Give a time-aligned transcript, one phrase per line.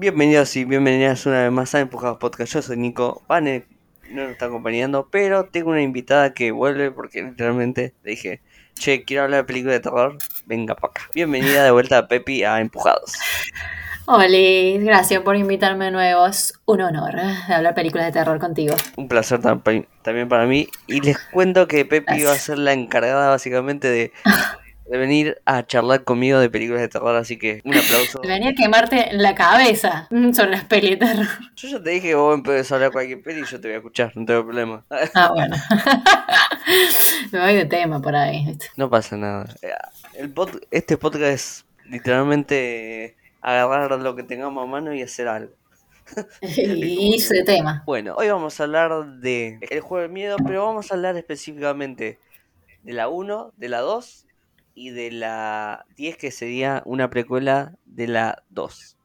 [0.00, 2.52] Bienvenidos y bienvenidas una vez más a Empujados Podcast.
[2.54, 3.22] Yo soy Nico.
[3.26, 3.64] Vane
[4.10, 8.40] no nos está acompañando, pero tengo una invitada que vuelve porque literalmente le dije,
[8.74, 10.16] che, quiero hablar de películas de terror.
[10.46, 11.02] Venga para acá.
[11.14, 13.12] Bienvenida de vuelta a Pepi a Empujados.
[14.06, 14.28] Hola,
[14.78, 16.26] gracias por invitarme de nuevo.
[16.28, 17.16] Es un honor
[17.48, 18.76] de hablar películas de terror contigo.
[18.96, 20.68] Un placer tam- también para mí.
[20.86, 24.12] Y les cuento que Pepi va a ser la encargada básicamente de,
[24.90, 27.14] de venir a charlar conmigo de películas de terror.
[27.16, 28.20] Así que un aplauso.
[28.26, 31.26] Venía a quemarte la cabeza mm, sobre las de terror.
[31.56, 33.74] Yo ya te dije que vos empezás a hablar cualquier peli y yo te voy
[33.74, 34.84] a escuchar, no tengo problema.
[35.14, 35.56] Ah, bueno.
[37.32, 38.56] Me voy de tema por ahí.
[38.76, 39.46] No pasa nada.
[39.62, 39.70] Eh,
[40.14, 45.52] El pod- este podcast es literalmente agarrar lo que tengamos a mano y hacer algo.
[46.40, 47.82] Y de tema.
[47.84, 52.18] Bueno, hoy vamos a hablar de El Juego del Miedo, pero vamos a hablar específicamente
[52.82, 54.24] de la 1, de la 2
[54.78, 58.96] y de la 10, que sería una precuela de la 2.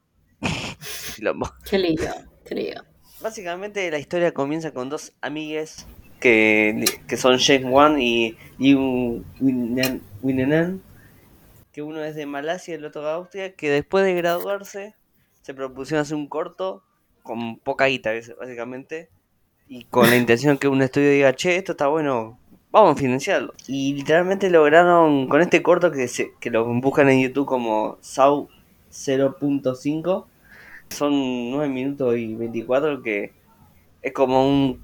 [1.15, 1.51] Quilombo.
[1.67, 2.11] Qué lío,
[2.45, 2.83] qué lío.
[3.21, 5.87] Básicamente la historia comienza con dos amigues
[6.19, 10.81] que, que son Shen Wan y Liu Winanan,
[11.71, 14.95] que uno es de Malasia y el otro de Austria, que después de graduarse
[15.41, 16.83] se propusieron hacer un corto
[17.23, 19.09] con poca guita, básicamente,
[19.67, 22.37] y con la intención que un estudio diga, che, esto está bueno,
[22.73, 23.53] vamos a financiarlo.
[23.67, 28.49] Y literalmente lograron con este corto que, se, que lo buscan en YouTube como SAU
[28.91, 30.25] 0.5
[30.89, 33.33] son 9 minutos y 24 que
[34.01, 34.83] es como un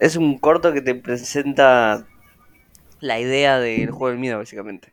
[0.00, 2.06] es un corto que te presenta
[3.00, 4.92] la idea del juego del miedo básicamente.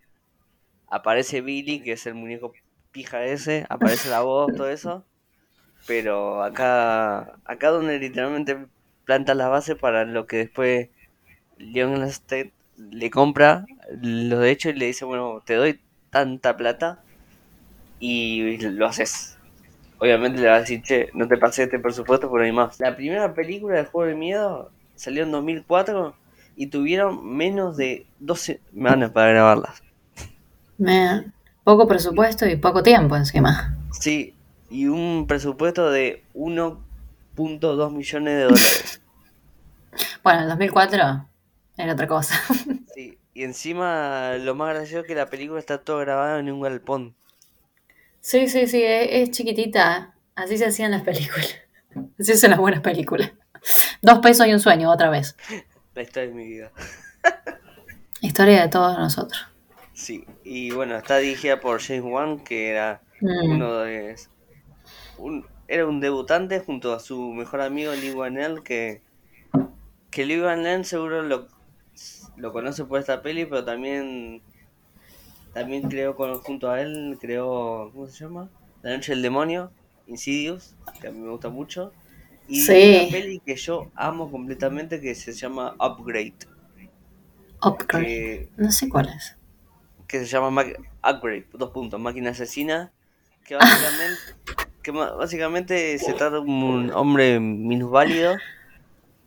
[0.89, 2.54] Aparece Billy que es el muñeco
[2.92, 5.06] pija ese aparece la voz todo eso.
[5.88, 8.58] Pero acá acá donde literalmente
[9.06, 10.89] planta la base para lo que después
[11.64, 13.66] Leon State le compra
[14.02, 17.03] los derechos y le dice bueno te doy tanta plata
[18.00, 19.38] y lo haces
[20.03, 22.78] obviamente le va a decir, che, no te pasé este presupuesto por ahí más.
[22.81, 26.14] La primera película del juego de miedo salió en 2004
[26.58, 29.82] y tuvieron menos de 12 semanas para grabarlas.
[30.77, 31.32] Me...
[31.64, 33.77] Poco presupuesto y poco tiempo encima.
[33.98, 34.36] Sí,
[34.70, 39.02] y un presupuesto de 1.2 millones de dólares.
[40.21, 41.27] Bueno, el 2004
[41.78, 42.36] era otra cosa.
[42.94, 46.61] Sí, y encima lo más gracioso es que la película está todo grabada en un
[46.61, 47.16] galpón.
[48.22, 50.14] Sí, sí, sí, es, es chiquitita.
[50.36, 51.56] Así se hacían las películas.
[52.20, 53.32] Así son las buenas películas.
[54.02, 55.36] Dos pesos y un sueño, otra vez.
[55.95, 56.72] La historia de mi vida.
[58.22, 59.42] Historia de todos nosotros.
[59.94, 63.52] Sí, y bueno, está dirigida por James Wan, que era Mm.
[63.52, 64.16] uno de
[65.17, 69.02] un, era un debutante junto a su mejor amigo Lee Wanell que
[70.12, 71.48] que Lee Wanell seguro lo,
[72.36, 74.44] lo conoce por esta peli pero también
[75.54, 78.52] también creó con, junto a él creó ¿cómo se llama?
[78.82, 79.73] La noche del demonio
[80.05, 81.95] Insidious que a mí me gusta mucho
[82.45, 82.82] y Sí.
[82.82, 86.36] una peli que yo amo completamente que se llama Upgrade
[87.64, 88.11] Upgrade.
[88.11, 89.36] que, No sé cuál es.
[90.08, 90.65] que se llama Ma-
[91.11, 92.94] Upgrade, dos puntos, máquina asesina,
[93.44, 94.33] que básicamente,
[94.83, 98.44] que básicamente se trata de un hombre minusválido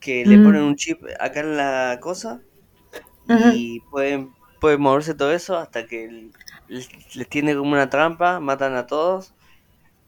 [0.00, 0.40] que le Mm.
[0.40, 2.42] ponen un chip acá en la cosa
[3.54, 6.28] y pueden puede moverse todo eso hasta que
[6.68, 9.32] les, les tiene como una trampa, matan a todos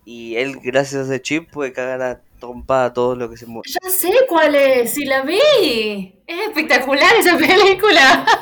[0.04, 3.46] y él gracias a ese chip puede cagar a trompada a todo lo que se
[3.46, 3.68] mueve.
[3.68, 6.14] Ya sé cuál es, sí la vi.
[6.26, 8.24] Es espectacular esa película.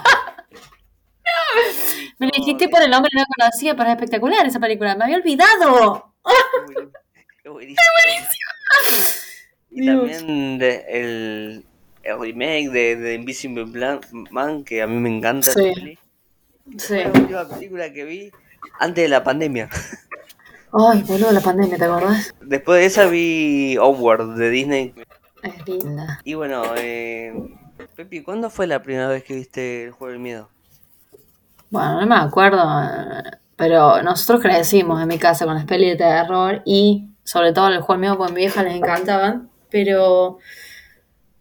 [2.19, 4.95] Me lo dijiste por el nombre, no la conocía, pero es espectacular esa película.
[4.97, 6.15] Me había olvidado.
[7.43, 7.77] Qué buenísimo.
[9.71, 11.67] Y también de- el,
[12.07, 13.67] el remake de, de Invisible
[14.31, 15.51] Man, que a mí me encanta.
[15.51, 15.99] Sí.
[16.79, 16.87] Sí.
[16.87, 18.33] Fue la última película que vi
[18.81, 19.69] antes de la pandemia.
[20.73, 22.35] Ay, boludo, la pandemia, ¿te acordás?
[22.41, 24.95] Después de esa vi Onward de Disney.
[25.43, 26.21] Es linda.
[26.25, 27.33] Y bueno, eh,
[27.95, 30.51] Pepi, ¿cuándo fue la primera vez que viste el juego del miedo?
[31.71, 32.63] Bueno, no me acuerdo,
[33.57, 37.81] pero nosotros crecimos en mi casa con las pelis de terror y sobre todo el
[37.81, 40.39] juego mío, pues a mi vieja les encantaban, pero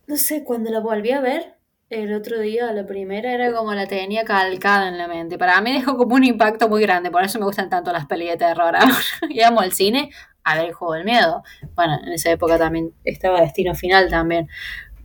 [0.08, 1.56] no sé, cuando la volví a ver
[1.90, 5.38] el otro día, la primera era como la tenía calcada en la mente.
[5.38, 8.30] Para mí dejó como un impacto muy grande, por eso me gustan tanto las pelis
[8.30, 8.76] de terror.
[8.76, 8.92] Ahora
[9.30, 10.10] íbamos al cine
[10.44, 11.44] a ver el juego del miedo.
[11.76, 14.48] Bueno, en esa época también estaba Destino Final también,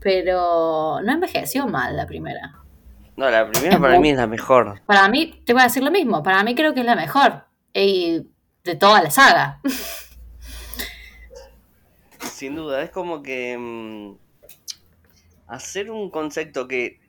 [0.01, 2.57] pero no envejeció mal la primera.
[3.17, 4.81] No, la primera Es para muy- mí es la mejor.
[4.87, 6.23] Para mí, te voy a decir lo mismo.
[6.23, 7.45] Para mí creo que es la mejor.
[7.75, 8.27] Y
[8.65, 9.61] de toda la saga.
[12.21, 14.17] Sin duda, es como que mm,
[15.51, 17.01] hacer un concepto que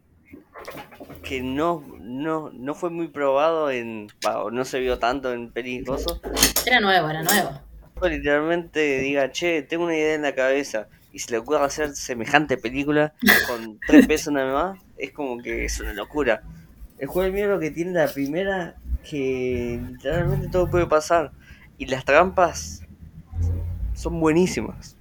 [1.23, 4.07] que no, no, no fue muy probado en,
[4.51, 5.83] no se vio tanto en pelis
[6.65, 7.51] Era nuevo, era nuevo.
[8.03, 12.57] literalmente diga, che, tengo una idea en la cabeza y se le ocurra hacer semejante
[12.57, 13.13] película
[13.47, 16.41] con tres pesos nada más, es como que es una locura.
[16.97, 18.75] El juego de miedo que tiene la primera,
[19.07, 21.31] que literalmente todo puede pasar.
[21.77, 22.83] Y las trampas
[23.95, 24.95] son buenísimas.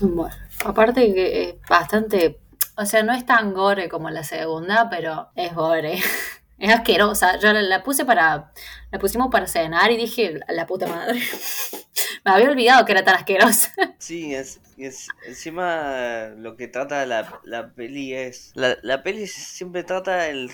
[0.00, 0.34] Bueno,
[0.64, 2.38] aparte que es bastante,
[2.82, 5.98] o sea, no es tan gore como la segunda, pero es gore.
[6.58, 7.40] Es asquerosa.
[7.40, 8.52] Yo la, la puse para,
[8.92, 11.20] la pusimos para cenar y dije, la puta madre.
[12.24, 13.72] Me había olvidado que era tan asquerosa.
[13.98, 18.52] Sí, es, es encima lo que trata la, la peli es...
[18.54, 20.52] La, la peli siempre trata el,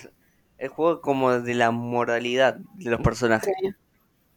[0.57, 3.53] el juego como de la moralidad de los personajes.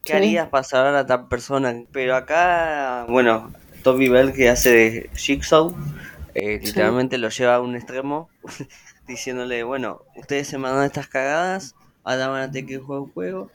[0.03, 0.13] ¿Qué Sí.
[0.13, 1.73] harías para salvar a tal persona?
[1.91, 3.51] Pero acá, bueno,
[3.83, 5.75] Toby Bell que hace de Jigsaw,
[6.35, 6.67] eh, Sí.
[6.67, 8.29] literalmente lo lleva a un extremo,
[9.07, 13.51] diciéndole, bueno, ustedes se mandan estas cagadas, ahora van a tener que jugar un juego.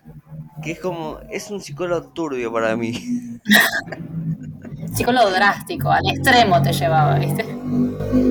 [0.62, 3.40] Que es como, es un psicólogo turbio para mí.
[4.94, 7.44] Psicólogo drástico, al extremo te llevaba, ¿viste?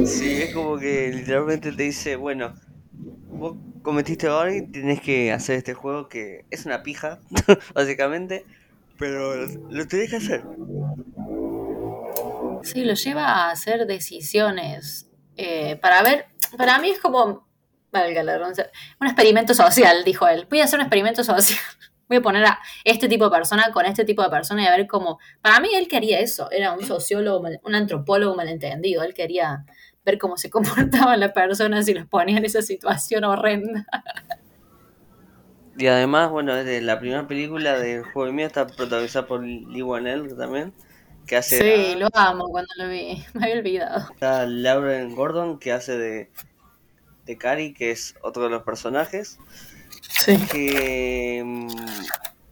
[0.05, 2.53] Sí, es como que literalmente te dice, bueno,
[3.29, 7.19] vos cometiste ahora y tenés que hacer este juego que es una pija,
[7.75, 8.45] básicamente,
[8.97, 9.35] pero
[9.69, 10.43] lo tenés que hacer.
[12.67, 16.25] Sí, lo lleva a hacer decisiones eh, para ver,
[16.57, 17.47] para mí es como,
[17.91, 18.39] valga la
[18.99, 20.47] un experimento social, dijo él.
[20.49, 21.59] Voy a hacer un experimento social.
[22.09, 24.71] Voy a poner a este tipo de persona con este tipo de persona y a
[24.71, 25.19] ver cómo...
[25.41, 29.65] Para mí él quería eso, era un sociólogo, un antropólogo malentendido, él quería
[30.05, 33.85] ver cómo se comportaban las personas y los ponía en esa situación horrenda.
[35.77, 39.43] Y además, bueno, es de la primera película del juego de miedo está protagonizada por
[39.43, 40.73] Lee Wanell también,
[41.27, 44.09] que hace Sí, a- lo amo cuando lo vi, me había olvidado.
[44.13, 46.31] está Lauren Gordon, que hace de,
[47.25, 49.39] de Carrie, que es otro de los personajes,
[50.19, 50.37] Sí.
[50.51, 51.67] que mm,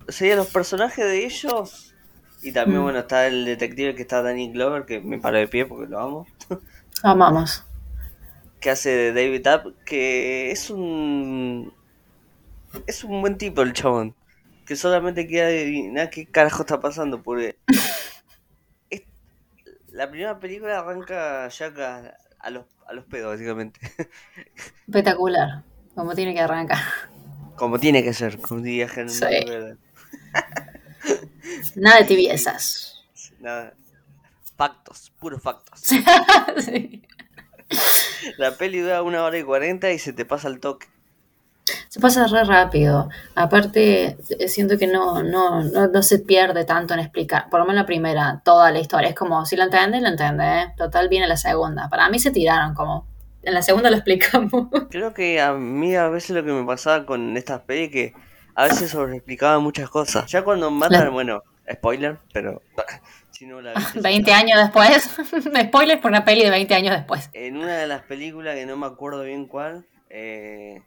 [0.10, 1.94] serían los personajes de ellos,
[2.42, 2.83] y también, Mm.
[2.83, 6.00] bueno, está el detective que está Danny Glover, que me paró de pie porque lo
[6.00, 6.27] amo.
[7.04, 7.63] Amamos.
[8.60, 11.74] que hace de David App, que es un
[12.88, 14.16] es un buen tipo el chabón,
[14.66, 17.57] que solamente queda adivinar qué carajo está pasando, porque
[19.95, 23.80] la primera película arranca ya a, a los a los pedos básicamente,
[24.88, 25.63] Espectacular,
[25.95, 26.77] como tiene que arrancar.
[27.56, 29.25] como tiene que ser, como diría Sí.
[31.75, 33.03] Nada de tibiezas.
[33.39, 33.74] Nada,
[34.56, 35.81] factos, puros factos.
[36.59, 37.01] Sí.
[38.38, 40.86] La peli dura una hora y cuarenta y se te pasa el toque.
[41.89, 43.09] Se pasa re rápido.
[43.33, 47.65] Aparte, eh, siento que no, no, no, no se pierde tanto en explicar, por lo
[47.65, 49.09] menos la primera, toda la historia.
[49.09, 50.75] Es como, si lo entiendes, lo entiendes.
[50.77, 51.89] Total, viene la segunda.
[51.89, 53.07] Para mí se tiraron como,
[53.41, 54.67] en la segunda lo explicamos.
[54.91, 58.13] Creo que a mí a veces lo que me pasaba con estas pelis que
[58.53, 60.29] a veces sobreexplicaba muchas cosas.
[60.31, 61.41] Ya cuando matan, La- bueno,
[61.71, 62.62] spoiler, pero
[63.31, 64.38] si no la viste, ya 20 está.
[64.39, 65.09] años después.
[65.67, 67.29] Spoilers por una peli de 20 años después.
[67.33, 70.83] En una de las películas que no me acuerdo bien cuál, eh,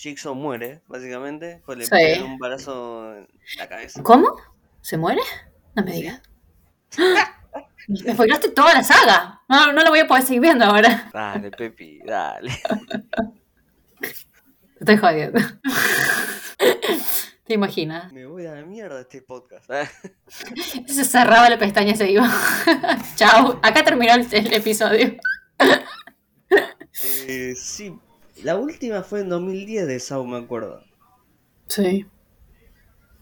[0.00, 1.90] Jigsaw muere, básicamente, pues le Sí.
[1.90, 4.00] pegan un balazo en la cabeza.
[4.04, 4.36] ¿Cómo?
[4.80, 5.20] ¿Se muere?
[5.74, 6.22] No me digas.
[7.88, 9.42] Me spoilaste toda la saga.
[9.48, 11.10] No, no lo voy a poder seguir viendo ahora.
[11.12, 12.52] Dale, Pepi, dale.
[14.00, 14.14] Te
[14.80, 15.40] estoy jodiendo.
[17.44, 18.12] ¿Te imaginas?
[18.12, 19.68] Me voy a la mierda este podcast.
[20.86, 22.30] Se cerraba la pestaña y se iba.
[23.16, 23.58] Chao.
[23.62, 25.16] Acá terminó el, el episodio.
[27.26, 27.98] Eh, sí,
[28.44, 30.82] la última fue en 2010 de Saw, me acuerdo.
[31.68, 32.06] Sí.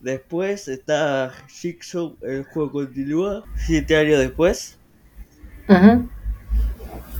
[0.00, 4.78] Después está Jigsaw, el juego continúa, siete años después,
[5.68, 6.08] Ujú.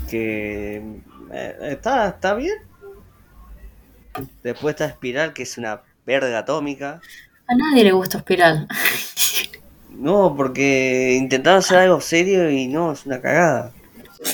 [0.09, 1.01] que
[1.33, 2.55] eh, está, está bien.
[4.43, 7.01] Después está Espiral, que es una verga atómica.
[7.49, 8.69] A nadie le gusta Espiral.
[9.99, 13.73] No, porque intentaron hacer algo serio y no, es una cagada.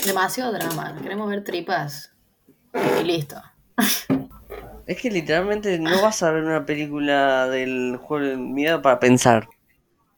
[0.04, 0.98] Demasiado drama.
[1.00, 2.10] Queremos ver tripas.
[3.00, 3.40] Y listo.
[4.86, 9.48] Es que literalmente no vas a ver una película del juego del miedo para pensar.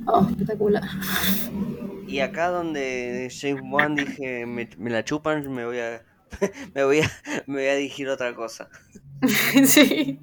[0.07, 0.85] Oh, espectacular.
[2.07, 6.05] Y acá donde James Wan dije, me, me la chupan, me voy a
[6.75, 7.11] me voy a
[7.47, 8.69] me voy a dirigir otra cosa.
[9.65, 10.21] sí.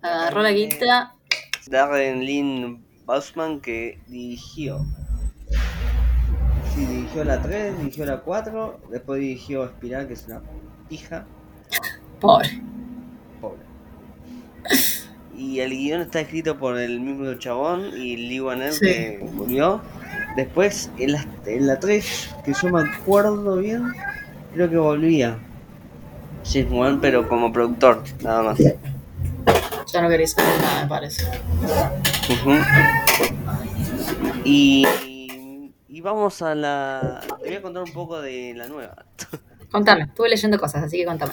[0.00, 1.12] Agarró la guita
[1.66, 4.80] Darren Lynn Bousman que dirigió.
[6.74, 10.40] Sí, dirigió la 3, dirigió la 4, después dirigió Espiral, que es una
[10.88, 11.24] pija.
[12.20, 12.60] Pobre.
[13.40, 13.58] Pobre.
[15.36, 18.80] Y el guion está escrito por el mismo chabón y Lee Wanell Sí.
[18.80, 19.80] que murió.
[20.36, 23.92] Después, en la, en la 3, que yo me acuerdo bien,
[24.52, 25.38] creo que volvía
[26.44, 28.58] James Wan, pero como productor, nada más.
[28.58, 31.24] Ya no queréis saber nada, me parece.
[34.44, 34.86] Y
[36.04, 37.20] vamos a la...
[37.42, 39.04] Te voy a contar un poco de la nueva.
[39.72, 41.32] Contame, estuve leyendo cosas, así que contame.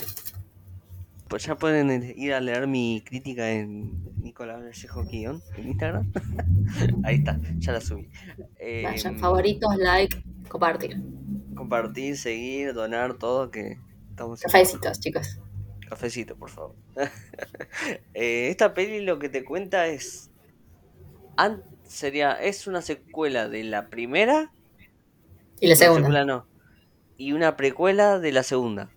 [1.28, 6.12] Pues ya pueden ir a leer mi crítica en Nicolás Vallejo Guión en Instagram.
[7.04, 8.10] Ahí está, ya la subí.
[8.58, 11.00] Eh, Vayan, favoritos, like, compartir.
[11.56, 13.78] compartir, seguir, donar, todo que
[14.10, 15.40] estamos en Cafecitos, chicos.
[15.88, 16.75] cafecito, por favor.
[18.13, 20.30] Eh, esta peli lo que te cuenta es
[21.38, 24.51] an- sería es una secuela de la primera,
[25.62, 26.25] Y la segunda.
[26.25, 26.46] no,
[27.18, 28.89] y una precuela de la segunda.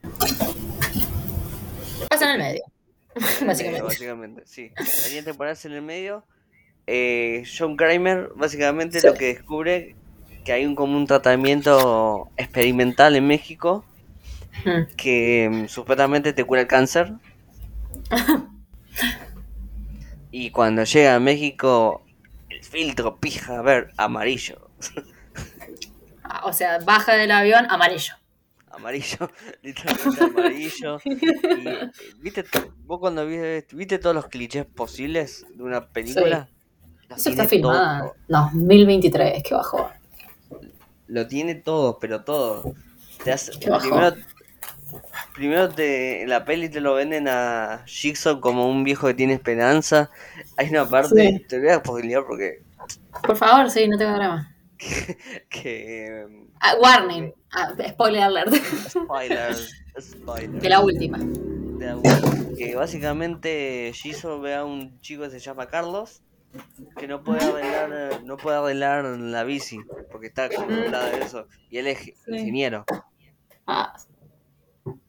[2.08, 2.62] Pasa en el medio.
[3.16, 3.82] Eh, Básicamente.
[3.82, 4.72] básicamente, sí.
[4.76, 6.24] Es en el medio.
[6.88, 9.06] Eh, John Kramer básicamente Sí.
[9.06, 9.94] lo que descubre
[10.44, 13.84] que hay un como un tratamiento experimental en México
[14.64, 14.94] Mm.
[14.96, 17.12] que mm, supuestamente te cura el cáncer.
[20.30, 22.04] y cuando llega a México,
[22.50, 24.70] el filtro pija a ver amarillo.
[26.44, 28.14] O sea, baja del avión, amarillo.
[28.70, 29.30] Amarillo,
[29.62, 30.98] literalmente amarillo.
[31.04, 31.28] Y,
[31.68, 32.44] eh, ¿viste,
[32.84, 36.48] vos cuando viste, viste todos los clichés posibles de una película?
[37.08, 38.12] Los Eso está filmada.
[38.28, 39.90] 2023, qué bajó.
[41.06, 42.74] Lo tiene todo, pero todo.
[43.22, 43.52] Te hace-
[45.34, 49.34] primero te, en la peli te lo venden a Jigsaw como un viejo que tiene
[49.34, 50.10] esperanza.
[50.56, 51.46] Hay una parte, Sí.
[51.48, 52.62] te voy a spoilear porque
[53.22, 54.53] Por favor, sí, no tengo drama.
[55.50, 56.26] que
[56.60, 57.32] Ah, warning.
[57.52, 58.54] Ah, spoiler alert.
[58.88, 59.54] spoiler,
[60.00, 60.60] spoiler.
[60.60, 61.18] De la última.
[61.18, 62.00] de la-
[62.56, 66.22] que básicamente Jigsaw ve a un chico que se llama Carlos
[66.96, 69.80] que no puede arreglar no puede arreglar la bici
[70.12, 72.84] porque está acostumbrado a eso y él es ingeniero
[73.66, 73.96] Ah,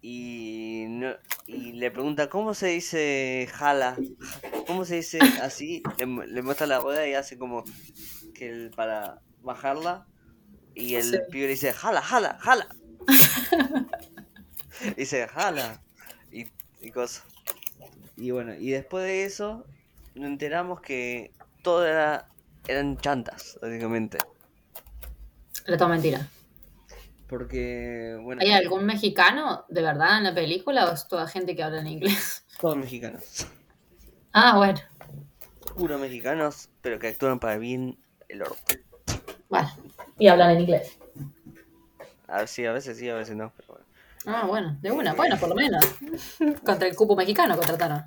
[0.02, 1.16] y, no-
[1.46, 3.96] y le pregunta cómo se dice jala,
[4.68, 7.64] cómo se dice así, le muestra la rueda y hace como
[8.34, 10.06] que el- para bajarla
[10.74, 11.18] y el Sí.
[11.32, 12.68] pibe dice jala, jala, jala.
[14.98, 15.82] dice jala
[16.32, 16.48] y,
[16.82, 17.24] y cosas.
[18.18, 19.66] Y bueno, y después de eso
[20.16, 22.28] nos enteramos que todo era
[22.68, 24.18] eran chantas, básicamente.
[25.66, 26.28] era todo mentira.
[27.28, 31.64] Porque, bueno, ¿Hay algún mexicano de verdad en la película o es toda gente que
[31.64, 32.46] habla en inglés?
[32.62, 33.48] todos mexicanos.
[34.32, 34.80] Ah, bueno.
[35.76, 37.98] Puro mexicanos, pero que actúan para bien
[38.30, 38.56] el oro.
[39.50, 39.70] Bueno.
[40.18, 40.98] Y hablan en inglés.
[42.28, 43.86] A ver, sí, a veces sí, a veces no, pero bueno.
[44.28, 45.84] Ah, bueno, de una, bueno, por lo menos.
[46.66, 48.04] Contra el cupo mexicano contrataron.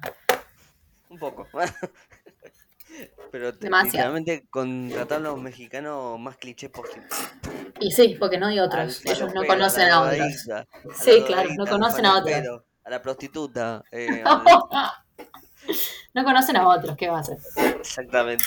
[1.09, 1.47] Un poco.
[3.31, 4.15] pero te- Demasiado.
[4.15, 7.07] literalmente contratar a los mexicanos más clichés posible.
[7.81, 9.01] Y sí, porque no hay otros.
[9.07, 10.49] Al Ellos no conocen a otros.
[10.51, 12.63] a Sí, la claro, no conocen a otros.
[12.85, 13.85] A la prostituta.
[13.93, 14.25] eh,
[16.15, 17.37] No conocen a otros, ¿qué va a hacer?
[17.79, 18.45] Exactamente.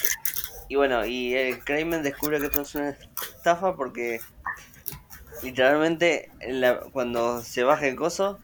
[0.72, 2.92] Y bueno, y el Kramer descubre que esto es una
[3.36, 4.22] estafa porque
[5.44, 8.40] literalmente la- cuando se baja el coso,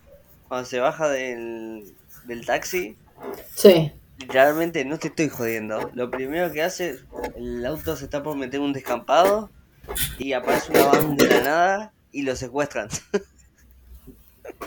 [0.49, 2.97] cuando se baja del, del taxi,
[3.55, 3.93] Sí.
[4.17, 5.89] literalmente no te estoy jodiendo.
[5.93, 6.99] Lo primero que hace,
[7.37, 9.49] el auto se está por meter un descampado
[10.19, 12.89] y aparece una van de la nada y lo secuestran.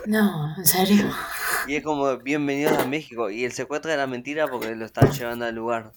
[0.07, 1.11] No, en serio.
[1.67, 3.29] y es como bienvenidos a México.
[3.29, 5.93] Y el secuestro era mentira porque lo están llevando al lugar.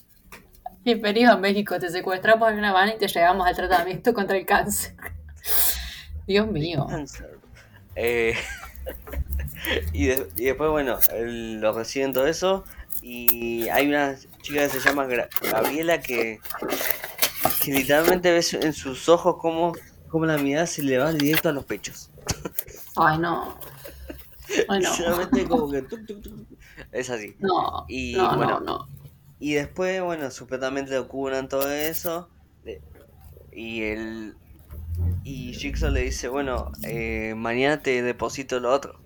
[0.86, 4.46] Bienvenido a México, te secuestramos en una van y te llevamos al tratamiento contra el
[4.46, 4.96] cáncer.
[6.28, 6.88] Dios mío.
[7.96, 8.36] Eh,
[9.94, 12.63] y, de- y después, bueno, lo reciben todo eso.
[13.02, 15.06] Y hay una chica que se llama
[15.42, 16.40] Gabriela que,
[17.62, 19.74] que literalmente ves en sus ojos como,
[20.08, 22.10] como la mirada se le va directo a los pechos.
[22.96, 23.58] Ay, no.
[24.70, 24.90] Ay, no.
[24.92, 26.34] Literalmente como que tuc, tuc, tuc.
[26.94, 27.36] es así.
[27.40, 29.03] No, Y no, bueno, no, no.
[29.44, 32.30] Y después, bueno, supuestamente lo curan todo eso.
[32.64, 32.82] de-
[33.52, 34.36] Y el.
[35.26, 39.02] Y Jigsaw le dice, bueno, eh, mañana te deposito lo otro.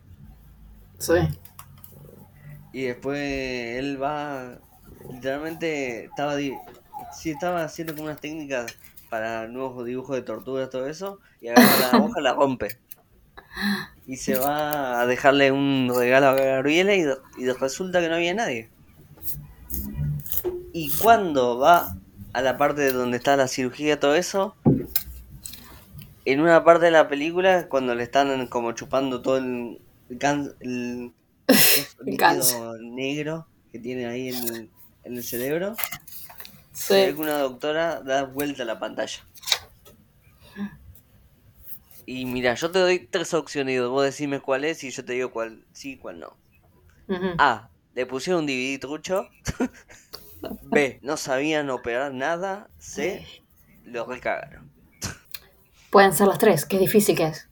[1.00, 1.13] Sí.
[2.72, 3.17] Y después
[3.79, 4.60] él va.
[5.12, 6.36] Literalmente estaba.
[6.38, 8.77] Sí, estaba haciendo como unas técnicas
[9.10, 11.20] para nuevos dibujos de torturas, todo eso.
[11.41, 12.77] Y agarra la hoja, la rompe.
[14.06, 17.06] Y se va a dejarle un regalo a Gabriela y,
[17.41, 18.70] y resulta que no había nadie.
[20.79, 21.98] Y cuando va
[22.34, 24.55] a la parte donde está la cirugía, todo eso,
[26.24, 29.81] en una parte de la película, cuando le están como chupando todo el,
[30.12, 31.13] el, can- el-
[32.05, 34.69] el negro que tiene ahí en,
[35.03, 35.77] en el cerebro, ve
[36.74, 36.93] Sí.
[36.93, 39.19] que una doctora da vuelta a la pantalla.
[42.05, 45.31] Y mira, yo te doy tres opciones vos decime cuál es y yo te digo
[45.31, 46.38] cuál sí y cuál no.
[47.39, 47.69] A.
[47.96, 49.27] Le pusieron un DVD trucho.
[50.63, 51.00] B.
[51.03, 52.67] No sabían operar nada.
[52.77, 53.25] C.
[53.84, 54.72] Lo recagaron.
[55.89, 57.50] Pueden ser las tres, qué difícil que es.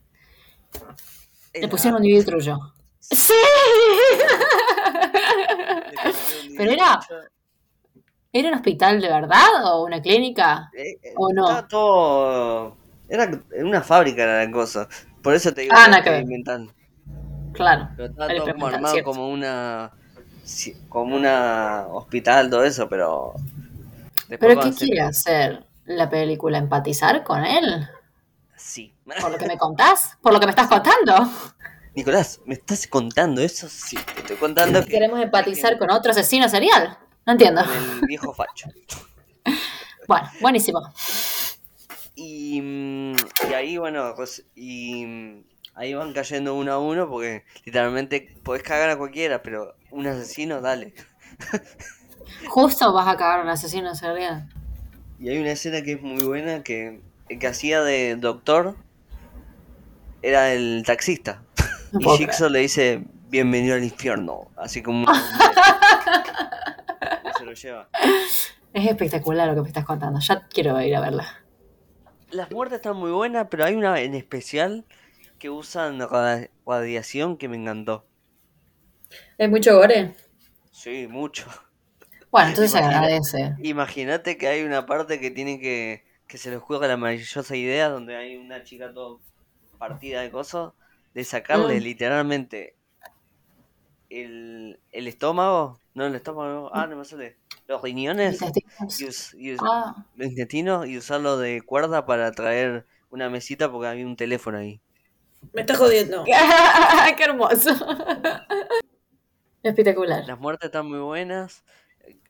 [1.54, 2.58] Le Era- pusieron un trullo.
[3.00, 3.34] ¡Sí!
[6.50, 7.00] le Pero era-.
[8.34, 10.70] ¿Era un hospital de verdad o una clínica?
[10.78, 11.66] Eh, eh, ¿O no?
[11.68, 12.76] Todo.
[13.08, 14.90] Era una fábrica era la cosa.
[15.24, 16.68] Por eso te digo Ah, que nada que.
[17.54, 17.90] Claro.
[17.96, 19.10] Pero estaba todo como armado cierto.
[19.12, 19.92] como una.
[20.90, 23.34] Como una hospital, todo eso, pero.
[24.28, 26.58] ¿Pero qué quiere hacer la película?
[26.58, 27.88] ¿Empatizar con él?
[28.58, 28.94] Sí.
[29.22, 30.18] ¿Por lo que me contás?
[30.22, 31.30] ¿Por lo que me estás contando?
[31.94, 33.70] Nicolás, ¿me estás contando eso?
[33.70, 34.92] Sí, te estoy contando que.
[34.92, 36.98] ¿Queremos empatizar que- con otro asesino serial?
[37.26, 37.64] No entiendo.
[37.64, 38.70] con el viejo facho.
[40.08, 40.82] Bueno, buenísimo.
[42.16, 42.62] Y,
[43.50, 48.90] y ahí, bueno, pues, y ahí van cayendo uno a uno porque literalmente podés cagar
[48.90, 50.94] a cualquiera, pero un asesino, dale.
[52.50, 54.50] Justo vas a cagar un asesino serial.
[55.20, 58.76] Y hay una escena que es muy buena que el que hacía de doctor
[60.22, 61.42] era el taxista.
[61.94, 65.08] No y Jigsaw le dice, bienvenido al infierno, así como
[67.38, 67.88] se lo lleva.
[68.74, 70.20] Es espectacular lo que me estás contando.
[70.20, 71.26] Ya quiero ir a verla.
[72.32, 74.84] Las muertes están muy buenas, pero hay una en especial
[75.40, 76.00] que usan
[76.66, 78.06] radiación que me encantó.
[79.38, 80.16] ¿Es mucho gore?
[80.72, 81.46] Sí, mucho.
[82.32, 83.54] Bueno, entonces se agradece.
[83.62, 86.06] Imagínate que hay una parte que tiene que.
[86.28, 89.22] que se les ocurre la maravillosa idea donde hay una chica todo
[89.78, 90.74] partida de cosas,
[91.14, 91.84] de sacarle Mm.
[91.84, 92.76] literalmente
[94.10, 97.38] el, el estómago, no el estómago, ah, no me sale,
[97.68, 99.00] los riñones Intestinos.
[99.02, 103.72] y, us- y us- Ah, los intestinos y usarlo de cuerda para traer una mesita
[103.72, 104.80] porque había un teléfono ahí.
[105.54, 106.24] me está jodiendo.
[107.18, 107.72] ¡Qué hermoso!
[109.70, 110.26] Espectacular.
[110.26, 111.64] Las muertes están muy buenas.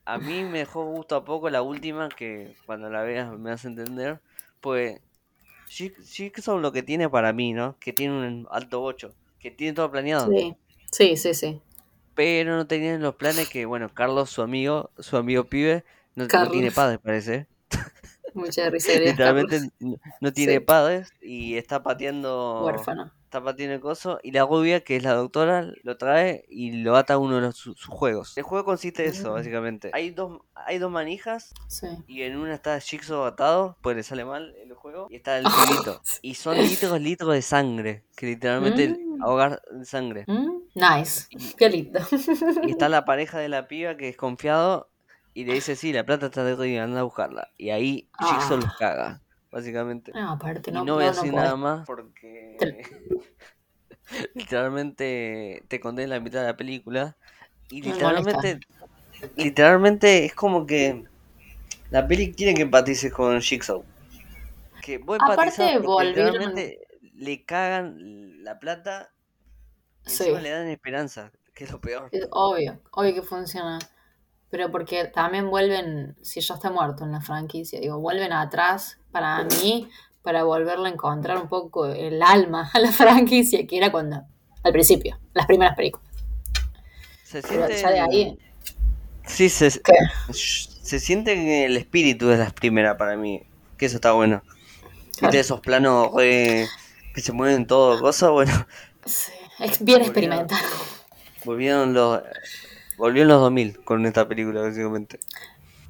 [0.06, 3.65] A mí me dejó gusto a poco la última, que cuando la veas me vas
[3.65, 4.21] a entender.
[4.62, 5.02] Pues
[5.69, 7.78] Jig- Jigsaw lo que tiene para mí, ¿no?
[7.80, 10.38] Que tiene un alto bocho, que tiene todo planeado.
[10.38, 10.56] Sí,
[10.91, 11.62] sí, sí, sí.
[12.15, 15.84] Pero no tenían los planes que, bueno, Carlos, su amigo, su amigo pibe,
[16.15, 17.48] no, no tiene padres, parece.
[18.36, 19.12] Mucha risería.
[19.12, 19.60] Literalmente
[20.21, 20.60] no, tiene Sí.
[20.60, 22.63] padres y está pateando.
[22.65, 23.12] Huérfano.
[23.24, 24.19] Está pateando el coso.
[24.24, 27.41] Y la rubia, que es la doctora, lo trae y lo ata a uno de
[27.41, 28.38] los- sus, sus juegos.
[28.38, 29.34] El juego consiste de eso, Mm.
[29.34, 29.89] básicamente.
[29.93, 31.88] Hay dos, hay dos manijas Sí.
[32.08, 35.43] y en una está Jigsaw atado, pues le sale mal el juego, y está el
[35.48, 35.65] Ah.
[35.67, 36.02] pibito.
[36.21, 39.24] Y son litros, litros de sangre, que literalmente Mm.
[39.24, 40.24] ahogar en sangre.
[40.28, 41.28] Mm, Nice.
[41.58, 42.00] Qué lindo.
[42.63, 44.89] Y está la pareja de la piba que es confiado
[45.36, 47.52] y le dice, sí, la plata está de arriba, anda a buscarla.
[47.58, 48.60] Y ahí Jigsaw Ah.
[48.60, 49.21] los caga,
[49.52, 50.13] básicamente.
[50.13, 52.58] No, aparte, Y no, no, voy a no, no decir nada más porque
[54.34, 57.17] literalmente te conté la mitad de la película
[57.69, 58.60] y literalmente
[59.36, 61.04] literalmente es como que
[61.91, 63.86] la peli quiere que empatices con Jigsaw.
[64.82, 66.80] Que vos Aparte, literalmente
[67.13, 69.12] le cagan la plata
[70.06, 70.32] y Sí.
[70.32, 72.12] le dan esperanza, que es lo peor.
[72.12, 73.78] Es obvio, obvio que funciona.
[74.55, 79.43] Pero porque también vuelven, si ya está muerto en la franquicia, digo, vuelven atrás para
[79.43, 79.89] mí,
[80.21, 84.21] para volverle a encontrar un poco el alma a la franquicia, que era cuando,
[84.63, 86.07] al principio, las primeras películas.
[87.25, 88.39] Se Pero siente ya de ahí,
[89.27, 89.93] Sí, se, ¿qué?
[90.31, 93.43] se siente el espíritu de las primeras para mí,
[93.77, 94.41] que eso está bueno.
[95.17, 95.31] Claro.
[95.31, 96.65] Viste esos planos re-
[97.13, 98.53] que se mueven todo, cosas, bueno,
[99.05, 100.61] Sí, es bien experimental.
[101.43, 102.21] volvieron los
[102.97, 105.19] volvieron los 2000 con esta película básicamente.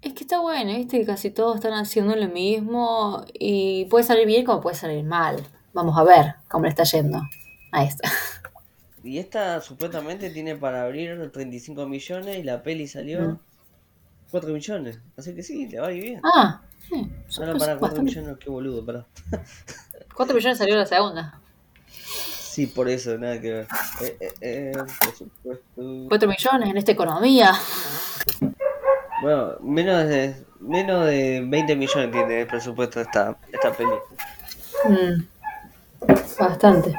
[0.01, 4.27] Es que está bueno, viste que casi todos están haciendo lo mismo y puede salir
[4.27, 5.43] bien como puede salir mal.
[5.73, 7.21] Vamos a ver cómo le está yendo
[7.71, 8.09] a esta.
[9.03, 13.39] Y esta supuestamente tiene para abrir 35 millones y la peli salió Mm.
[14.31, 14.99] 4 millones.
[15.17, 16.21] Así que sí, le va a ir bien.
[16.23, 18.01] Ah, sí, Ahora para 4 bastante.
[18.01, 19.05] millones, qué boludo, pará.
[20.15, 21.39] 4 millones salió la segunda.
[22.55, 23.67] Sí, por eso, nada que ver.
[24.01, 26.07] Eh, eh, eh, por supuesto.
[26.07, 27.51] 4 millones en esta economía.
[29.21, 33.91] Bueno, menos de, menos de 20 millones tiene el presupuesto esta, esta peli.
[34.87, 35.27] Mm,
[36.39, 36.97] Bastante.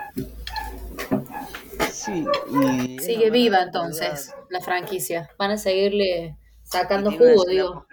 [1.91, 2.99] Sí, y...
[2.99, 5.31] Sigue viva entonces la franquicia.
[5.39, 7.87] Van a seguirle Sacando jugo, digo.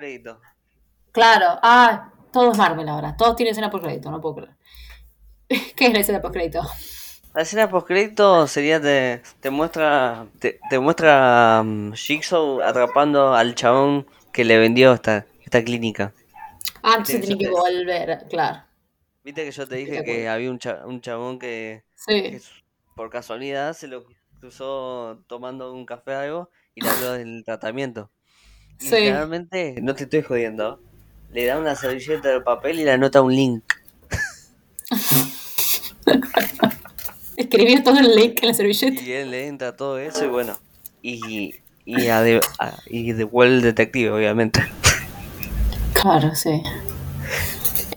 [1.13, 3.15] Claro, ah, todo es Marvel ahora.
[3.15, 4.57] Todos tienen escena post crédito, no puedo creer.
[5.77, 6.61] ¿Qué es la escena post crédito?
[7.33, 14.05] La escena postcrédito sería te, te muestra te, te muestra um, Jigsaw atrapando al chabón
[14.31, 16.13] que le vendió esta, esta clínica.
[16.83, 18.63] Ah, Sí, tiene que volver, claro.
[19.23, 22.39] Viste que yo te de dije que había un, cha- un chabón que, Sí,
[22.95, 24.03] por casualidad se lo
[24.39, 28.11] cruzó tomando un café o algo y le habló del tratamiento.
[28.79, 28.95] Y sí.
[28.97, 30.79] literalmente, no te estoy jodiendo,
[31.31, 33.63] le da una servilleta de papel y le anota un link.
[37.37, 39.01] Escribió todo el link en la servilleta.
[39.01, 40.57] Y él le entra todo eso y bueno.
[41.01, 44.61] Y, y, a de- a- y devuelve el detective, obviamente.
[45.93, 46.61] Claro, sí.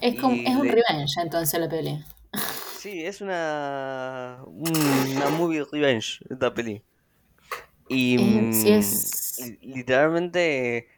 [0.00, 2.04] Es como, es un le- revenge entonces la peli.
[2.78, 6.82] Sí, es una, una movie revenge esta peli.
[7.88, 10.88] Y, Eh, sí mm, es- literalmente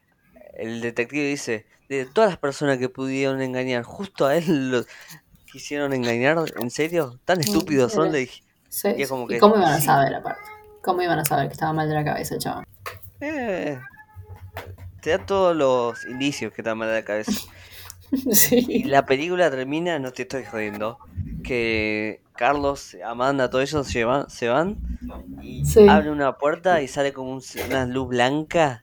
[0.55, 4.85] el detective dice, de todas las personas que pudieron engañar, justo a él lo
[5.50, 7.18] quisieron engañar, ¿en serio?
[7.24, 8.12] ¿Tan estúpidos son?
[8.12, 10.42] Le dije, Sí, Y es como ¿Y que, cómo iban a saber aparte?
[10.82, 12.64] ¿Cómo iban a saber que estaba mal de la cabeza el chaval?
[13.20, 13.78] "Eh,
[15.00, 17.32] te da todos los indicios que está mal de la cabeza.
[18.11, 18.84] Y Sí.
[18.84, 20.98] la película termina, no te estoy jodiendo,
[21.44, 24.78] que Carlos, Amanda, todos ellos se van, se van
[25.42, 25.87] y Sí.
[25.88, 28.82] abre una puerta y sale como un- una luz blanca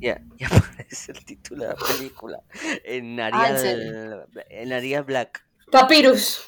[0.00, 2.42] y, a- y aparece el título de la película
[2.84, 4.26] en Ah, ¿en Arial, serio?
[4.50, 5.44] en Arial Black.
[5.70, 6.44] Papyrus.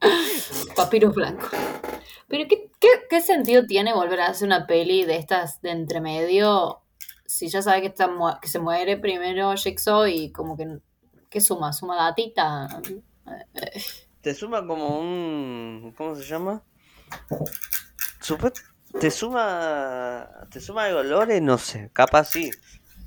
[0.76, 1.48] Papyrus blanco.
[2.28, 6.78] Pero ¿qué, qué, qué sentido tiene volver a hacer una peli de estas de entremedio
[7.26, 10.78] si ya sabe que, está que se muere primero Jigsaw y como que...
[11.30, 11.72] ¿Qué suma?
[11.72, 12.68] ¿Suma datita?
[14.20, 15.94] Te suma como un...
[15.96, 16.62] ¿Cómo se llama?
[18.20, 18.52] Supe-
[19.00, 21.40] ¿Te suma te suma algo lore?
[21.40, 22.50] No sé, capaz sí.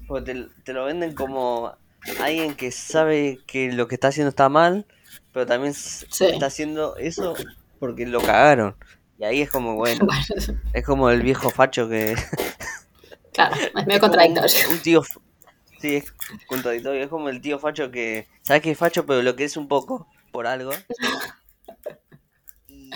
[0.08, 1.76] Porque te, te lo venden como
[2.22, 4.86] alguien que sabe que lo que está haciendo está mal,
[5.32, 6.26] pero también Sí.
[6.26, 7.36] está haciendo eso
[7.80, 8.76] porque lo cagaron.
[9.18, 10.06] Y ahí es como, bueno,
[10.38, 12.16] Bueno, es como el viejo facho que...
[13.34, 14.70] claro, es medio es como un, contradictorio.
[14.70, 15.04] un tío...
[15.80, 16.14] Sí, es
[16.48, 17.04] contradictorio.
[17.04, 18.28] Es como el tío facho que...
[18.42, 19.06] ¿Sabes que es facho?
[19.06, 20.72] Pero lo que es un poco, por algo.
[22.68, 22.90] Y,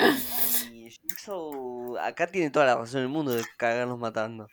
[2.01, 4.47] acá tiene toda la razón del mundo de cagarnos matando.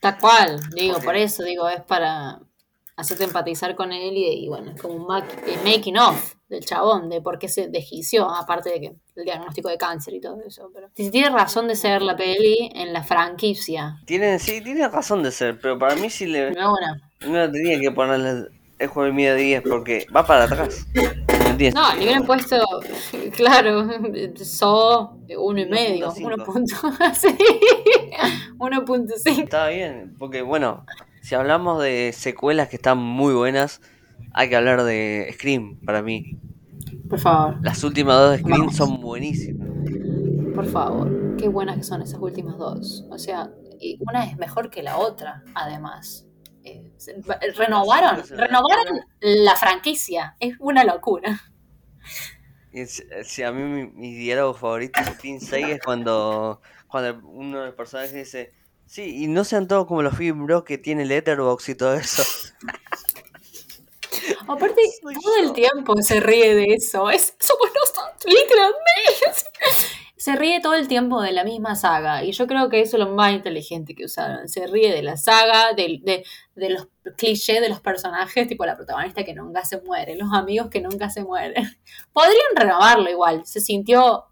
[0.00, 2.40] Tal cual, digo, por eso, digo, es para
[2.96, 7.08] hacerte empatizar con él y, y bueno, es como un eh, making of del chabón,
[7.08, 10.70] de por qué se desquició, aparte de que el diagnóstico de cáncer y todo eso.
[10.74, 15.22] Pero si tiene razón de ser la peli en la franquicia, Tiene, sí, tiene razón
[15.22, 17.00] de ser, pero para mí sí le, no una.
[17.26, 20.86] no tenía que ponerle el juego de miedo 10 porque va para atrás.
[21.74, 22.56] No, le hubieran puesto,
[23.36, 23.86] claro,
[24.36, 26.24] so uno y medio, 1.5.
[26.24, 26.74] uno punto,
[27.14, 27.28] sí,
[28.58, 29.42] 1.5.
[29.44, 30.84] Está bien, porque bueno,
[31.22, 33.80] si hablamos de secuelas que están muy buenas,
[34.32, 36.38] hay que hablar de Scream para mí.
[37.08, 38.76] Por favor, Las últimas dos de Scream Vamos.
[38.76, 39.68] son buenísimas.
[40.54, 43.04] por favor, qué buenas que son esas últimas dos.
[43.10, 43.50] O sea,
[44.00, 46.26] una es mejor que la otra, además.
[46.62, 46.92] Eh,
[47.56, 50.36] renovaron, renovaron la franquicia.
[50.40, 51.40] Es una locura.
[52.72, 57.60] Y si, a mí mi, mi diálogo favorito de Scream 6 es cuando, cuando uno
[57.60, 58.52] de los personajes dice,
[58.86, 62.22] sí, y no sean todos como los film bros que tiene Letterboxd y todo eso.
[64.46, 65.48] Aparte, Soy todo yo.
[65.48, 67.10] el tiempo se ríe de eso.
[67.10, 69.99] Es somos nosotros, literalmente.
[70.20, 72.22] Se ríe todo el tiempo de la misma saga.
[72.22, 74.50] Y yo creo que eso es lo más inteligente que usaron.
[74.50, 78.76] Se ríe de la saga, de, de, de los clichés de los personajes, tipo la
[78.76, 81.64] protagonista que nunca se muere, los amigos que nunca se mueren.
[82.12, 83.46] Podrían renovarlo igual.
[83.46, 84.26] Se sintió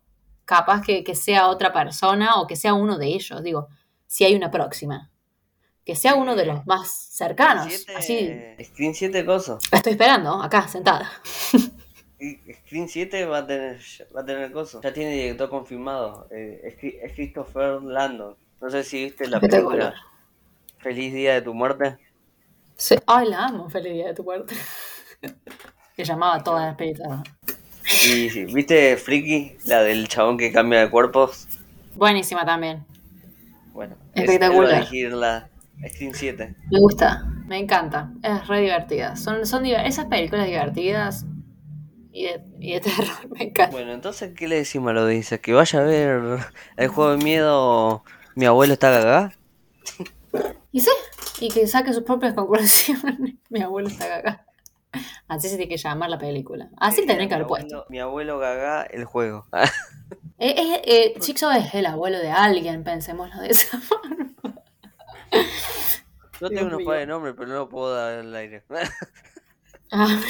[0.44, 3.42] capaz que, que sea otra persona o que sea uno de ellos.
[3.42, 3.68] Digo,
[4.06, 5.10] si hay una próxima.
[5.86, 7.86] Que sea uno de los más cercanos.
[7.96, 8.30] Así,
[8.62, 9.58] Screen 7 coso.
[9.72, 11.10] la estoy esperando, acá, sentada.
[12.20, 13.78] Screen 7 va a tener
[14.14, 14.80] va a tener coso.
[14.82, 16.26] Ya tiene director confirmado.
[16.30, 18.36] eh, es, Christopher Landon.
[18.60, 19.92] No sé si viste la Espectacular.
[19.92, 20.08] película
[20.78, 21.98] Feliz Día de tu Muerte.
[22.76, 22.96] Sí.
[23.06, 24.54] Ay, la amo, Feliz Día de tu muerte.
[25.96, 27.22] que llamaba todas las películas.
[28.06, 29.56] Y sí, ¿viste Freaky?
[29.66, 31.48] La del chabón que cambia de cuerpos.
[31.94, 32.84] Buenísima también.
[33.72, 34.82] Bueno, Espectacular.
[34.82, 35.48] Es, a la
[35.88, 36.54] Screen 7.
[36.70, 38.10] Me gusta, me encanta.
[38.22, 39.16] Es re divertida.
[39.16, 41.24] Son, son esas películas divertidas
[42.12, 43.70] y de, y de terror, me encanta.
[43.70, 45.40] Bueno, entonces, ¿qué le decimos a lo dice?
[45.40, 46.40] ¿Que vaya a ver
[46.76, 49.32] el juego de miedo Mi abuelo está cagá?
[50.70, 50.90] Y sí,
[51.40, 53.34] y que saque sus propias conclusiones.
[53.48, 54.44] Mi abuelo está acá.
[55.26, 56.70] Así se tiene que llamar la película.
[56.76, 57.86] Así Eh, le tendrían que haber puesto.
[57.88, 59.46] Mi abuelo gagá el juego.
[60.38, 64.34] Eh, eh, eh, es el abuelo de alguien, pensémoslo de esa forma.
[66.40, 66.86] Yo tengo unos mío.
[66.86, 68.62] pares de nombres, pero no lo puedo dar al aire.
[69.90, 70.20] Ah,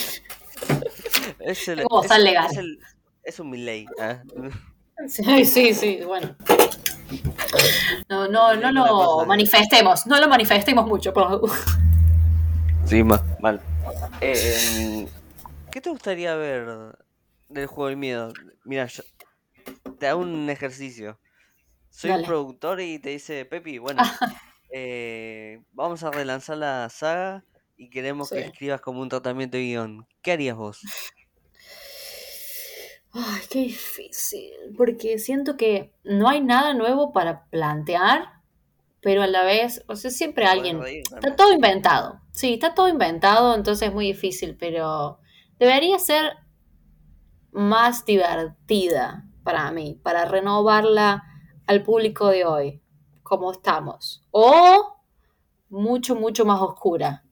[1.41, 2.47] es, el, Es como es, tan legal.
[2.51, 2.79] es, el,
[3.23, 3.87] es un Milley.
[4.01, 4.23] ¿eh?
[5.09, 6.35] sí, sí, sí, bueno.
[8.09, 11.13] No, no, no lo manifestemos, no lo manifestemos mucho.
[11.13, 11.49] por-
[12.85, 13.61] Sí, ma- mal.
[14.21, 15.07] Eh,
[15.71, 16.97] ¿Qué te gustaría ver
[17.49, 18.33] del juego del miedo?
[18.65, 19.03] Mira, yo
[19.99, 21.21] te hago un ejercicio.
[21.91, 22.23] Soy Dale.
[22.23, 24.03] un productor y te dice, Pepi, bueno,
[24.73, 27.45] eh, vamos a relanzar la saga
[27.77, 30.07] y queremos que escribas como un tratamiento de guion.
[30.23, 30.81] ¿Qué harías vos?
[33.21, 38.43] Ay, qué difícil, porque siento que no hay nada nuevo para plantear,
[39.01, 40.81] pero a la vez, o sea, siempre alguien...
[40.85, 42.21] Está todo inventado.
[42.31, 45.19] Sí, está todo inventado, entonces es muy difícil, pero
[45.59, 46.35] debería ser
[47.51, 51.25] más divertida para mí, para renovarla
[51.67, 52.83] al público de hoy,
[53.25, 54.23] como estamos.
[54.31, 55.01] O
[55.71, 57.25] mucho, mucho más oscura.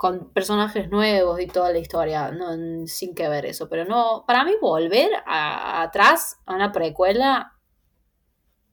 [0.00, 3.68] Con personajes nuevos y toda la historia, no, sin que ver eso.
[3.68, 7.52] Pero no, para mí volver a- atrás a una precuela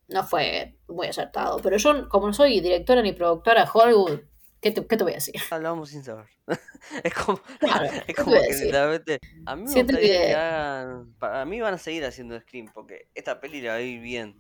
[0.08, 1.60] no fue muy acertado.
[1.62, 4.20] Pero yo, como no soy directora ni productora de Hollywood,
[4.62, 5.36] ¿qué te, qué te voy a decir?
[5.52, 6.28] Hablamos sin saber.
[7.04, 9.20] es como, Claro, es ¿qué te como voy a que literalmente.
[9.46, 10.00] A mí me que...
[10.00, 11.14] que- hagan.
[11.20, 14.34] Para mí van a seguir haciendo Scream porque esta peli la va a ir bien.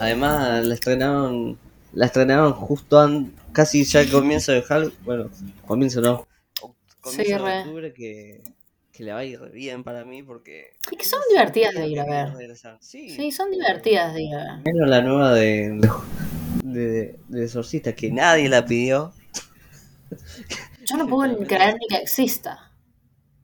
[0.00, 1.58] Además, la estrenaron.
[1.94, 4.96] La estrenaron justo an- casi ya al comienzo de Halloween.
[5.04, 5.30] Bueno,
[5.66, 6.26] comienzo no.
[7.00, 7.58] Comienzo Sí, de re.
[7.60, 8.42] octubre que,
[8.92, 10.72] que le va a ir bien para mí porque.
[10.90, 12.56] Y que son hace divertidas de ir a ver.
[12.80, 14.62] Sí, Sí, son divertidas de ir a ver.
[14.74, 15.80] menos la nueva de.
[16.64, 19.12] de, de, Exorcista que nadie la pidió.
[20.86, 22.70] Yo no puedo creer ni que exista.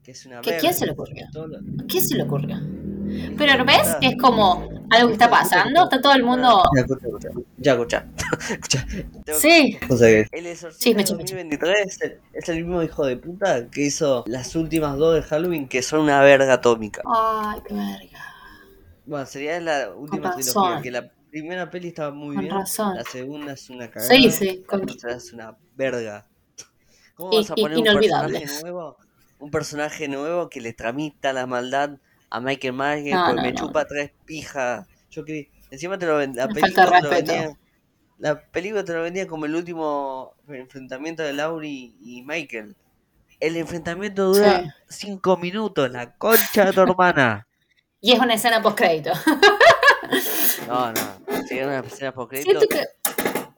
[0.02, 1.26] Que es una ¿Qué- quién se le ocurrió?
[1.32, 2.56] Todo lo- ¿A ¿Qué se le ocurrió?
[3.36, 5.84] Pero ¿no ves que es como algo que está pasando?
[5.84, 6.62] Está todo el mundo...
[6.76, 7.28] Ya, escucha, escucha.
[7.58, 8.06] Ya, escucha.
[8.50, 8.86] escucha.
[9.38, 11.14] Sí, cosa que- El Sí, Exorcista eché.
[11.14, 15.22] 2023 es el, es el mismo hijo de puta que hizo las últimas dos de
[15.22, 17.02] Halloween que son una verga atómica.
[17.06, 18.24] Ay, qué verga.
[19.06, 22.94] Bueno, sería la última trilogía, que la primera peli estaba muy Con bien, razón.
[22.96, 26.26] la segunda es una cagada, Sí, sí, con- la tercera es una verga.
[27.14, 28.96] ¿Cómo Y- vas a poner un personaje nuevo?
[29.38, 31.98] Un personaje nuevo que le tramita la maldad
[32.30, 33.58] a Michael Myers No, porque no, me no.
[33.58, 34.86] chupa tres pijas.
[35.10, 37.58] Yo quería, encima te lo la película te vendía,
[38.18, 42.76] la película te lo vendía como el último enfrentamiento de Laurie y Michael.
[43.40, 45.06] El enfrentamiento dura Sí.
[45.06, 47.46] cinco minutos, la concha de tu hermana.
[48.02, 49.10] Y es una escena post crédito.
[50.66, 51.00] No, no.
[51.48, 52.86] Si era una escena por crédito, Siento que...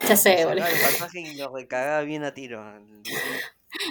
[0.06, 0.66] Ya sé, boludo.
[0.66, 2.62] el personaje y lo recagaba bien a tiro.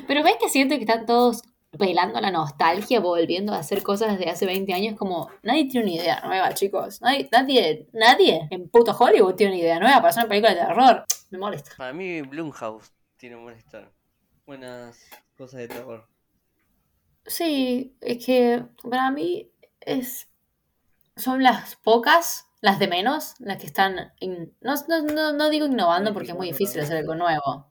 [0.08, 1.42] Pero ves que siento que están todos
[1.78, 5.96] pelando la nostalgia, volviendo a hacer cosas de hace 20 años, como nadie tiene una
[5.96, 7.02] idea nueva, chicos.
[7.02, 10.62] Nadie, nadie, nadie en puto Hollywood tiene una idea nueva para hacer una película de
[10.62, 11.06] terror.
[11.30, 11.72] Me molesta.
[11.78, 13.90] Para mí, Blumhouse tiene buena historia.
[14.46, 15.08] Buenas
[15.38, 16.08] cosas de terror.
[17.26, 20.28] Sí, es que para mí es
[21.16, 25.66] son las pocas, las de menos, las que están, in- no, no, no, no digo
[25.68, 27.68] innovando porque es muy difícil hacer algo nuevo,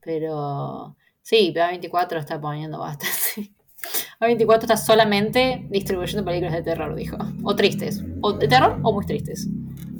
[0.00, 0.96] pero
[1.26, 3.52] sí, A24 está poniendo bastante.
[4.20, 7.16] A24 está solamente distribuyendo películas de terror, dijo.
[7.42, 8.02] O tristes.
[8.20, 9.48] O de terror o muy tristes.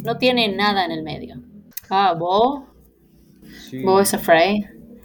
[0.04, 1.40] No tiene nada en el medio.
[1.90, 2.62] Ah, ¿vos?
[3.68, 3.82] Sí.
[3.82, 4.64] ¿Vos es afraid?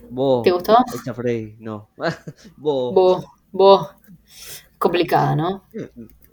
[0.10, 0.44] Vos.
[0.44, 0.78] ¿Te gustó?
[1.02, 1.90] Echa Frey, no.
[2.58, 2.94] Vos.
[2.94, 3.26] ¿Vos?
[3.52, 3.90] ¿Vos?
[4.78, 5.64] Complicada, ¿no?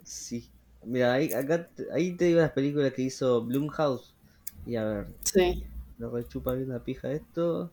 [0.03, 0.49] Sí.
[0.83, 4.13] Mira, ahí, acá, ahí te digo las películas que hizo Blumhouse.
[4.65, 5.63] Y a ver, Sí.
[5.97, 7.71] lo rechupa bien la pija esto.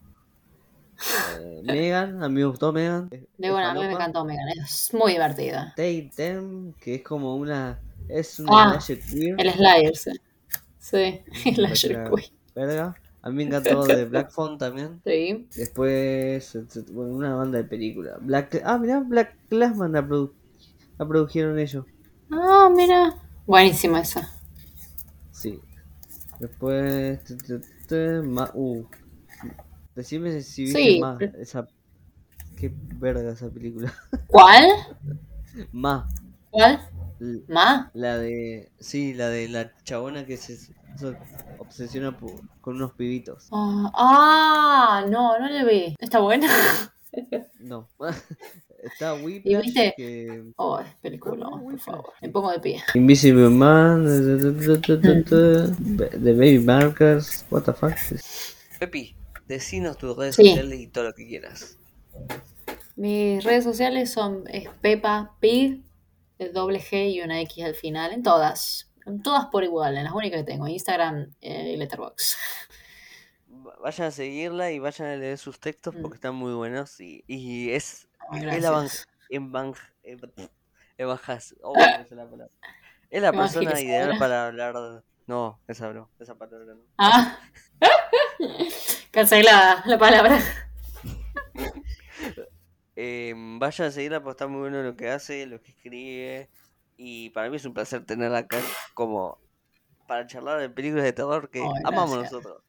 [1.41, 3.09] Eh, Megan, a mí me gustó Megan.
[3.11, 5.73] De bueno, a mí me encantó Megan, es muy divertida.
[5.77, 7.79] Take Them, que es como una.
[8.09, 9.35] Es una Ah, queer.
[9.41, 10.11] El Slayer, sí.
[10.79, 12.33] Sí, el Slayer parece Queen.
[12.55, 12.97] Verga.
[13.23, 15.01] A mí me encantó de Black Phone también.
[15.05, 15.47] Sí.
[15.57, 16.57] Después,
[16.93, 18.17] bueno, una banda de películas.
[18.21, 20.33] Black, ah, mirá, Black Classman la, produ-
[20.99, 21.85] la produjeron ellos.
[22.31, 23.17] Ah, mira.
[23.47, 24.31] Buenísima esa.
[25.33, 25.61] Sí.
[26.39, 27.21] Después,
[28.25, 28.85] ma- uh,
[29.97, 31.01] decime si viste Sí.
[31.01, 31.67] más esa.
[32.57, 33.93] Qué verga esa película.
[34.29, 34.65] ¿Cuál?
[35.73, 36.05] más.
[36.51, 36.81] ¿Cuál?
[37.49, 37.91] ¿Más?
[37.95, 38.71] La de.
[38.79, 40.75] Sí, la de la chabona que se, se
[41.59, 42.17] obsesiona
[42.61, 43.49] con unos pibitos.
[43.53, 45.97] Ah, ah, no, no le vi.
[45.99, 46.47] ¿Está buena?
[47.61, 47.89] No.
[48.83, 49.95] Está ¿Y Whiplash viste?
[49.97, 50.45] que.
[50.57, 52.13] Oh, es película, por favor.
[52.21, 52.83] Me pongo de pie.
[52.95, 54.05] Invisible Man,
[55.97, 57.95] The Baby Markers, what the fuck.
[58.79, 60.49] Pepi, decinos tus redes Sí.
[60.49, 61.79] sociales y todo lo que quieras.
[62.97, 65.83] Mis redes sociales son es Peppa Pig,
[66.39, 68.91] el doble G y una X al final, en todas.
[69.07, 72.37] En todas por igual, en las únicas que tengo, Instagram eh, y Letterboxd.
[73.67, 76.03] va- vayan a seguirla y vayan a leer sus textos Mm.
[76.03, 78.51] porque están muy buenos y, y es es la
[80.99, 82.53] evanjas- oh, no me sale la palabra.
[83.11, 87.39] Es la persona ideal para hablar no esa no esa palabra no Ah.
[89.17, 90.39] Cancelada la palabra.
[92.99, 96.51] Eh, vayan a seguirla porque está muy bueno lo que hace, lo que escribe.
[96.97, 98.59] Y para mí es un placer tenerla acá
[98.95, 99.39] como
[100.07, 102.63] para charlar de películas de terror que amamos nosotros.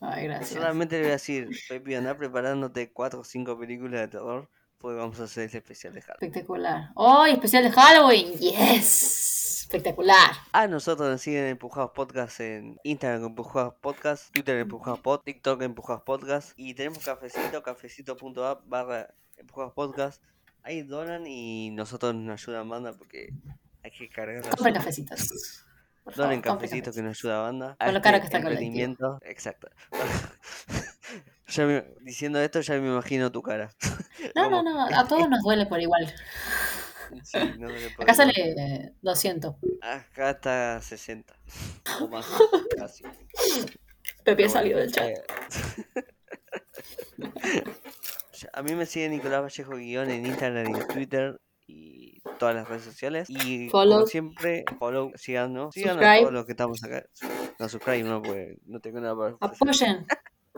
[0.00, 0.50] Ay, gracias.
[0.50, 4.98] Solamente le voy a decir, Pepi, anda preparándote cuatro o cinco películas de terror porque
[4.98, 6.30] vamos a hacer este especial de Halloween.
[6.30, 6.90] Espectacular.
[6.94, 8.32] ¡Hoy especial de Halloween!
[8.38, 9.37] ¡Yes!
[9.72, 10.30] Espectacular.
[10.52, 15.60] A nosotros nos siguen en Empujados Podcast en Instagram Empujados Podcast, Twitter Empujados Pod, TikTok
[15.60, 20.22] Empujados Podcast y tenemos cafecito, cafecito.app barra Empujados Podcast.
[20.62, 23.28] Ahí donan y nosotros nos ayudan banda porque
[23.84, 25.66] hay que cargar Compren cafecitos.
[26.02, 27.04] Por Donen favor, compren cafecito que cafecitos.
[27.04, 27.76] nos ayuda a banda.
[27.78, 29.18] Con lo caro que está el.
[29.24, 29.68] Exacto.
[31.50, 33.70] Ya me- diciendo esto ya me imagino tu cara.
[34.34, 34.84] No, no, no.
[34.94, 36.14] A todos nos duele por igual.
[37.24, 39.54] Sí, no me lo Acá sale eh, 200.
[39.82, 41.34] Acá está 60.
[42.00, 42.26] O más,
[42.78, 43.04] casi.
[44.24, 45.16] Pepe salió del chat.
[48.52, 52.68] A mí me sigue Nicolás Vallejo guion en Instagram y en Twitter y todas las
[52.68, 53.28] redes sociales.
[53.28, 53.96] Y Follow.
[53.96, 55.74] como siempre, follow, síganos.
[55.74, 57.04] Síganos a todos los que estamos acá.
[57.58, 59.36] No, subscribe no, porque no tengo nada para.
[59.40, 60.06] Apoyen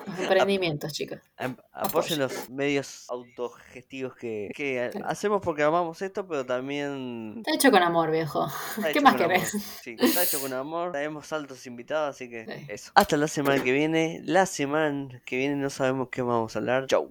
[0.06, 1.18] los emprendimientos, chicos.
[1.36, 2.18] Am- Apoyen.
[2.18, 8.10] Los medios autogestivos que, que hacemos porque amamos esto, pero también Está hecho con amor,
[8.10, 8.46] viejo.
[8.92, 9.28] ¿Qué más amor.
[9.28, 9.50] querés?
[9.82, 10.92] Sí, está hecho con amor.
[10.92, 12.66] Traemos altos invitados, así que Sí.
[12.68, 12.92] eso.
[12.94, 14.20] Hasta la semana que viene.
[14.24, 16.86] La semana que viene no sabemos qué vamos a hablar.
[16.86, 17.08] Chau.